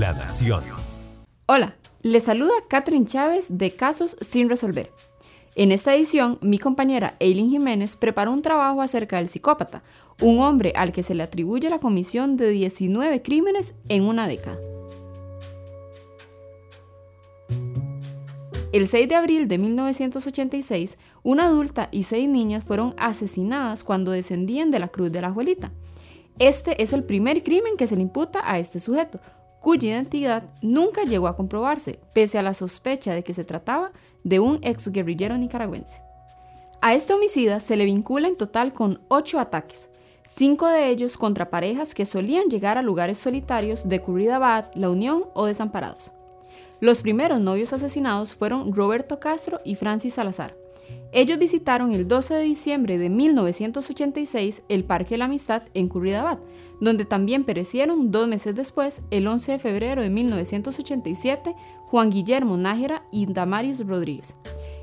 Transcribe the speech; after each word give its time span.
La 0.00 0.14
Nación. 0.14 0.64
Hola, 1.44 1.76
les 2.00 2.24
saluda 2.24 2.54
Catherine 2.70 3.04
Chávez 3.04 3.58
de 3.58 3.70
Casos 3.70 4.16
sin 4.22 4.48
resolver. 4.48 4.90
En 5.56 5.72
esta 5.72 5.94
edición, 5.94 6.38
mi 6.40 6.58
compañera 6.58 7.16
Eileen 7.20 7.50
Jiménez 7.50 7.96
preparó 7.96 8.32
un 8.32 8.40
trabajo 8.40 8.80
acerca 8.80 9.18
del 9.18 9.28
psicópata, 9.28 9.82
un 10.22 10.38
hombre 10.40 10.72
al 10.74 10.92
que 10.92 11.02
se 11.02 11.14
le 11.14 11.22
atribuye 11.22 11.68
la 11.68 11.80
comisión 11.80 12.38
de 12.38 12.48
19 12.48 13.20
crímenes 13.20 13.74
en 13.90 14.04
una 14.04 14.26
década. 14.26 14.58
El 18.72 18.88
6 18.88 19.06
de 19.06 19.14
abril 19.16 19.48
de 19.48 19.58
1986, 19.58 20.96
una 21.22 21.44
adulta 21.44 21.90
y 21.92 22.04
seis 22.04 22.26
niñas 22.26 22.64
fueron 22.64 22.94
asesinadas 22.96 23.84
cuando 23.84 24.12
descendían 24.12 24.70
de 24.70 24.78
la 24.78 24.88
Cruz 24.88 25.12
de 25.12 25.20
la 25.20 25.26
Abuelita. 25.26 25.72
Este 26.38 26.82
es 26.82 26.94
el 26.94 27.04
primer 27.04 27.42
crimen 27.42 27.76
que 27.76 27.86
se 27.86 27.96
le 27.96 28.02
imputa 28.02 28.40
a 28.50 28.58
este 28.58 28.80
sujeto, 28.80 29.20
cuya 29.60 29.90
identidad 29.90 30.44
nunca 30.62 31.04
llegó 31.04 31.28
a 31.28 31.36
comprobarse, 31.36 32.00
pese 32.12 32.38
a 32.38 32.42
la 32.42 32.54
sospecha 32.54 33.14
de 33.14 33.22
que 33.22 33.34
se 33.34 33.44
trataba 33.44 33.92
de 34.24 34.40
un 34.40 34.58
ex 34.62 34.88
guerrillero 34.88 35.36
nicaragüense. 35.38 36.02
A 36.80 36.94
este 36.94 37.12
homicida 37.12 37.60
se 37.60 37.76
le 37.76 37.84
vincula 37.84 38.26
en 38.26 38.36
total 38.36 38.72
con 38.72 39.00
ocho 39.08 39.38
ataques, 39.38 39.90
cinco 40.24 40.66
de 40.66 40.88
ellos 40.88 41.18
contra 41.18 41.50
parejas 41.50 41.94
que 41.94 42.06
solían 42.06 42.48
llegar 42.48 42.78
a 42.78 42.82
lugares 42.82 43.18
solitarios 43.18 43.88
de 43.88 44.00
Curridabat, 44.00 44.74
La 44.76 44.88
Unión 44.88 45.26
o 45.34 45.44
Desamparados. 45.44 46.14
Los 46.80 47.02
primeros 47.02 47.40
novios 47.40 47.74
asesinados 47.74 48.34
fueron 48.34 48.72
Roberto 48.72 49.20
Castro 49.20 49.60
y 49.64 49.74
Francis 49.74 50.14
Salazar. 50.14 50.56
Ellos 51.12 51.40
visitaron 51.40 51.90
el 51.92 52.06
12 52.06 52.34
de 52.34 52.42
diciembre 52.42 52.96
de 52.96 53.10
1986 53.10 54.62
el 54.68 54.84
Parque 54.84 55.14
de 55.14 55.18
la 55.18 55.24
Amistad 55.24 55.64
en 55.74 55.88
Curridabat, 55.88 56.38
donde 56.80 57.04
también 57.04 57.44
perecieron 57.44 58.12
dos 58.12 58.28
meses 58.28 58.54
después, 58.54 59.02
el 59.10 59.26
11 59.26 59.52
de 59.52 59.58
febrero 59.58 60.02
de 60.02 60.10
1987, 60.10 61.56
Juan 61.88 62.10
Guillermo 62.10 62.56
Nájera 62.56 63.02
y 63.10 63.26
Damaris 63.26 63.84
Rodríguez. 63.84 64.36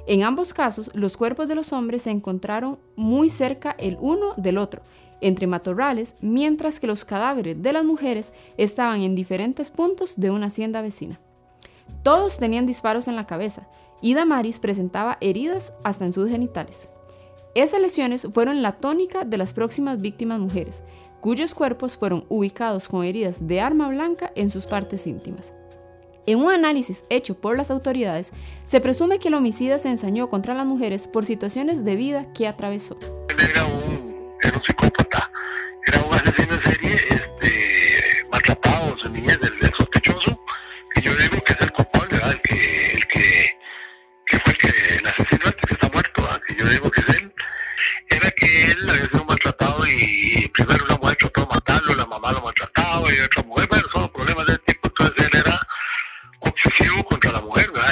En 0.06 0.24
ambos 0.24 0.54
casos, 0.54 0.92
los 0.94 1.16
cuerpos 1.16 1.48
de 1.48 1.56
los 1.56 1.72
hombres 1.72 2.04
se 2.04 2.12
encontraron 2.12 2.78
muy 2.98 3.30
cerca 3.30 3.76
el 3.80 3.98
uno 4.02 4.34
del 4.36 4.58
otro, 4.58 4.82
entre 5.22 5.48
matorrales, 5.48 6.16
mientras 6.20 6.82
que 6.82 6.88
los 6.88 7.06
cadáveres 7.06 7.62
de 7.62 7.72
las 7.72 7.86
mujeres 7.86 8.34
estaban 8.58 9.02
en 9.02 9.16
diferentes 9.16 9.72
puntos 9.72 10.20
de 10.20 10.30
una 10.30 10.48
hacienda 10.48 10.82
vecina. 10.82 11.22
Todos 12.04 12.38
tenían 12.38 12.66
disparos 12.66 13.08
en 13.08 13.16
la 13.16 13.26
cabeza 13.26 13.68
y 14.02 14.14
Damaris 14.14 14.59
presentaba 14.59 15.17
heridas 15.22 15.73
hasta 15.84 16.06
en 16.06 16.14
sus 16.14 16.30
genitales. 16.30 16.90
Esas 17.56 17.81
lesiones 17.81 18.28
fueron 18.31 18.62
la 18.62 18.73
tónica 18.73 19.26
de 19.26 19.38
las 19.38 19.54
próximas 19.54 20.00
víctimas 20.00 20.39
mujeres, 20.39 20.84
cuyos 21.22 21.56
cuerpos 21.56 21.98
fueron 21.98 22.26
ubicados 22.30 22.88
con 22.88 23.04
heridas 23.04 23.48
de 23.48 23.62
arma 23.62 23.88
blanca 23.88 24.31
en 24.36 24.50
sus 24.50 24.67
partes 24.67 25.08
íntimas. 25.08 25.54
En 26.28 26.39
un 26.39 26.52
análisis 26.52 27.06
hecho 27.09 27.36
por 27.36 27.58
las 27.58 27.72
autoridades, 27.72 28.34
se 28.64 28.81
presume 28.81 29.17
que 29.17 29.30
el 29.30 29.34
homicida 29.34 29.78
se 29.78 29.89
ensañó 29.89 30.30
contra 30.30 30.54
las 30.54 30.66
mujeres 30.66 31.08
por 31.08 31.26
situaciones 31.26 31.86
de 31.86 31.95
vida 31.95 32.34
que 32.34 32.48
atravesó. 32.48 32.98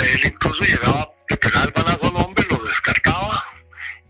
Él 0.06 0.20
incluso 0.26 0.64
llegaba, 0.64 1.12
le 1.30 1.38
pegaba 1.38 1.66
el 1.66 1.72
balazo 1.72 2.08
al 2.08 2.24
hombre, 2.24 2.46
lo 2.50 2.58
descartaba 2.66 3.44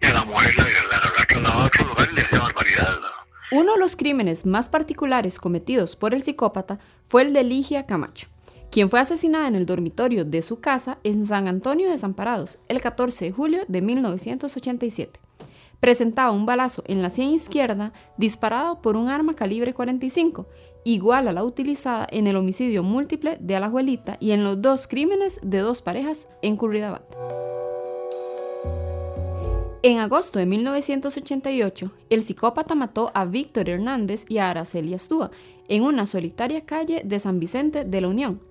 y 0.02 0.06
a 0.06 0.14
la 0.14 0.26
mujer 0.26 0.56
la, 0.58 0.64
la, 0.64 1.42
la, 1.42 1.50
a 1.50 1.66
otro 1.66 1.86
lugar 1.86 2.08
y 2.12 2.16
le 2.16 2.22
hacía 2.22 2.40
barbaridades. 2.40 2.96
¿verdad? 2.96 3.10
Uno 3.52 3.74
de 3.74 3.80
los 3.80 3.96
crímenes 3.96 4.46
más 4.46 4.70
particulares 4.70 5.40
cometidos 5.40 5.96
por 5.96 6.14
el 6.14 6.24
psicópata 6.24 6.80
fue 7.04 7.22
el 7.22 7.34
de 7.34 7.44
Ligia 7.44 7.86
Camacho, 7.86 8.28
quien 8.72 8.90
fue 8.90 9.00
asesinada 9.00 9.48
en 9.48 9.56
el 9.56 9.66
dormitorio 9.66 10.26
de 10.26 10.42
su 10.42 10.60
casa 10.60 10.98
en 11.04 11.26
San 11.26 11.48
Antonio 11.48 11.86
de 11.88 11.94
Desamparados 11.94 12.60
el 12.68 12.82
14 12.82 13.26
de 13.26 13.32
julio 13.32 13.62
de 13.68 13.82
1987. 13.82 15.25
Presentaba 15.80 16.32
un 16.32 16.46
balazo 16.46 16.84
en 16.88 17.02
la 17.02 17.10
sien 17.10 17.30
izquierda 17.30 17.94
disparado 18.18 18.82
por 18.82 18.98
un 18.98 19.10
arma 19.10 19.36
calibre 19.36 19.74
45, 19.74 20.48
igual 20.84 21.28
a 21.28 21.34
la 21.34 21.44
utilizada 21.44 22.08
en 22.12 22.28
el 22.28 22.36
homicidio 22.36 22.84
múltiple 22.84 23.38
de 23.40 23.56
Alajuelita 23.56 24.18
y 24.20 24.32
en 24.32 24.44
los 24.44 24.62
dos 24.62 24.88
crímenes 24.88 25.40
de 25.44 25.60
dos 25.60 25.82
parejas 25.82 26.28
en 26.42 26.58
Curridabat. 26.58 27.04
En 29.88 30.00
agosto 30.00 30.40
de 30.40 30.48
1988, 30.48 31.92
el 32.10 32.24
psicópata 32.24 32.74
mató 32.74 33.12
a 33.14 33.26
Víctor 33.26 33.70
Hernández 33.70 34.26
y 34.28 34.40
a 34.40 34.50
Araceli 34.50 34.96
Astúa 34.96 35.30
en 35.68 35.84
una 35.84 36.08
solitaria 36.08 36.66
calle 36.66 37.04
de 37.06 37.20
San 37.20 37.40
Vicente 37.40 37.86
de 37.86 38.02
la 38.02 38.08
Unión, 38.08 38.42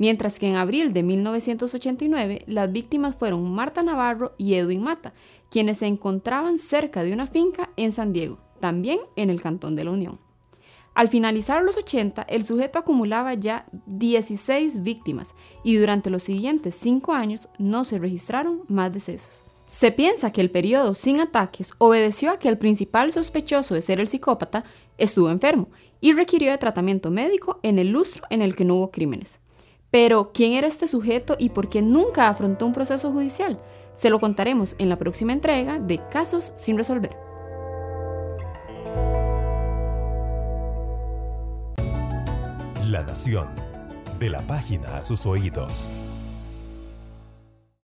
mientras 0.00 0.38
que 0.38 0.48
en 0.48 0.56
abril 0.56 0.94
de 0.94 1.02
1989 1.02 2.44
las 2.46 2.72
víctimas 2.72 3.14
fueron 3.14 3.48
Marta 3.52 3.82
Navarro 3.82 4.32
y 4.38 4.54
Edwin 4.54 4.82
Mata, 4.82 5.12
quienes 5.50 5.78
se 5.78 5.86
encontraban 5.86 6.58
cerca 6.58 7.04
de 7.04 7.12
una 7.12 7.26
finca 7.26 7.70
en 7.76 7.92
San 7.92 8.14
Diego, 8.14 8.38
también 8.60 8.98
en 9.14 9.28
el 9.28 9.42
Cantón 9.42 9.76
de 9.76 9.84
la 9.84 9.90
Unión. 9.90 10.18
Al 10.94 11.08
finalizar 11.08 11.62
los 11.62 11.76
80, 11.76 12.22
el 12.22 12.44
sujeto 12.44 12.78
acumulaba 12.78 13.34
ya 13.34 13.66
16 13.86 14.82
víctimas 14.82 15.34
y 15.64 15.76
durante 15.76 16.08
los 16.08 16.22
siguientes 16.22 16.74
5 16.76 17.12
años 17.12 17.50
no 17.58 17.84
se 17.84 17.98
registraron 17.98 18.62
más 18.68 18.92
decesos. 18.92 19.44
Se 19.66 19.92
piensa 19.92 20.32
que 20.32 20.40
el 20.40 20.50
periodo 20.50 20.94
sin 20.94 21.20
ataques 21.20 21.74
obedeció 21.76 22.32
a 22.32 22.38
que 22.38 22.48
el 22.48 22.56
principal 22.56 23.12
sospechoso 23.12 23.74
de 23.74 23.82
ser 23.82 24.00
el 24.00 24.08
psicópata 24.08 24.64
estuvo 24.96 25.28
enfermo 25.28 25.68
y 26.00 26.12
requirió 26.12 26.50
de 26.50 26.58
tratamiento 26.58 27.10
médico 27.10 27.60
en 27.62 27.78
el 27.78 27.90
lustro 27.90 28.24
en 28.30 28.40
el 28.40 28.56
que 28.56 28.64
no 28.64 28.76
hubo 28.76 28.90
crímenes. 28.90 29.40
Pero, 29.90 30.30
¿quién 30.32 30.52
era 30.52 30.68
este 30.68 30.86
sujeto 30.86 31.36
y 31.38 31.50
por 31.50 31.68
qué 31.68 31.82
nunca 31.82 32.28
afrontó 32.28 32.66
un 32.66 32.72
proceso 32.72 33.10
judicial? 33.10 33.60
Se 33.92 34.08
lo 34.08 34.20
contaremos 34.20 34.76
en 34.78 34.88
la 34.88 34.98
próxima 34.98 35.32
entrega 35.32 35.80
de 35.80 36.00
Casos 36.10 36.52
sin 36.56 36.76
resolver. 36.76 37.16
La 42.86 43.02
Nación. 43.02 43.48
De 44.18 44.30
la 44.30 44.42
página 44.42 44.98
a 44.98 45.02
sus 45.02 45.26
oídos. 45.26 45.88